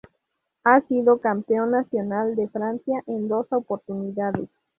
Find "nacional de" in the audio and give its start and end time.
1.69-2.47